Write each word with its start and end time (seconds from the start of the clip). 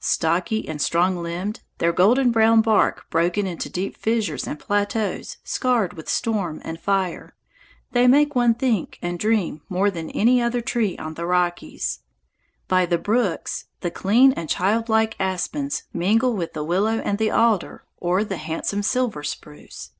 Stocky 0.00 0.68
and 0.68 0.80
strong 0.80 1.16
limbed, 1.16 1.60
their 1.78 1.90
golden 1.92 2.30
brown 2.30 2.60
bark 2.60 3.10
broken 3.10 3.48
into 3.48 3.68
deep 3.68 3.96
fissures 3.96 4.46
and 4.46 4.56
plateaus, 4.56 5.38
scarred 5.42 5.94
with 5.94 6.08
storm 6.08 6.62
and 6.64 6.80
fire, 6.80 7.34
they 7.90 8.06
make 8.06 8.36
one 8.36 8.54
think 8.54 9.00
and 9.02 9.18
dream 9.18 9.60
more 9.68 9.90
than 9.90 10.08
any 10.10 10.40
other 10.40 10.60
tree 10.60 10.96
on 10.98 11.14
the 11.14 11.26
Rockies. 11.26 11.98
By 12.68 12.86
the 12.86 12.96
brooks 12.96 13.64
the 13.80 13.90
clean 13.90 14.32
and 14.34 14.48
childlike 14.48 15.16
aspens 15.18 15.82
mingle 15.92 16.32
with 16.34 16.52
the 16.52 16.62
willow 16.62 17.00
and 17.00 17.18
the 17.18 17.32
alder 17.32 17.82
or 17.96 18.22
the 18.22 18.36
handsome 18.36 18.84
silver 18.84 19.24
spruce. 19.24 19.90